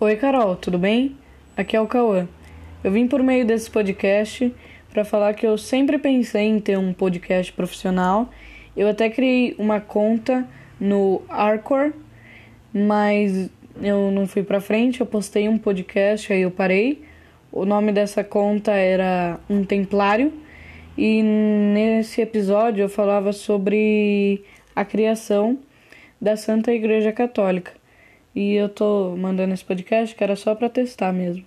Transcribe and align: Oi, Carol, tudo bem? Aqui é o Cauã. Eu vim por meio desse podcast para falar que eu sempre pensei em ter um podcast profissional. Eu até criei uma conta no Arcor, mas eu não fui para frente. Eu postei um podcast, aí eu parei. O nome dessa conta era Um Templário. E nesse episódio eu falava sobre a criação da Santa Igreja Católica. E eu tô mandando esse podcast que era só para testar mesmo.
Oi, 0.00 0.14
Carol, 0.14 0.54
tudo 0.54 0.78
bem? 0.78 1.16
Aqui 1.56 1.76
é 1.76 1.80
o 1.80 1.86
Cauã. 1.88 2.28
Eu 2.84 2.92
vim 2.92 3.08
por 3.08 3.20
meio 3.20 3.44
desse 3.44 3.68
podcast 3.68 4.54
para 4.92 5.04
falar 5.04 5.34
que 5.34 5.44
eu 5.44 5.58
sempre 5.58 5.98
pensei 5.98 6.42
em 6.42 6.60
ter 6.60 6.78
um 6.78 6.92
podcast 6.92 7.52
profissional. 7.52 8.28
Eu 8.76 8.86
até 8.86 9.10
criei 9.10 9.56
uma 9.58 9.80
conta 9.80 10.46
no 10.78 11.20
Arcor, 11.28 11.92
mas 12.72 13.50
eu 13.82 14.12
não 14.12 14.28
fui 14.28 14.44
para 14.44 14.60
frente. 14.60 15.00
Eu 15.00 15.06
postei 15.06 15.48
um 15.48 15.58
podcast, 15.58 16.32
aí 16.32 16.42
eu 16.42 16.50
parei. 16.52 17.02
O 17.50 17.64
nome 17.64 17.90
dessa 17.90 18.22
conta 18.22 18.70
era 18.70 19.40
Um 19.50 19.64
Templário. 19.64 20.32
E 20.96 21.20
nesse 21.24 22.20
episódio 22.20 22.82
eu 22.82 22.88
falava 22.88 23.32
sobre 23.32 24.44
a 24.76 24.84
criação 24.84 25.58
da 26.20 26.36
Santa 26.36 26.72
Igreja 26.72 27.10
Católica. 27.10 27.72
E 28.38 28.54
eu 28.54 28.68
tô 28.68 29.16
mandando 29.16 29.52
esse 29.52 29.64
podcast 29.64 30.14
que 30.14 30.22
era 30.22 30.36
só 30.36 30.54
para 30.54 30.70
testar 30.70 31.12
mesmo. 31.12 31.44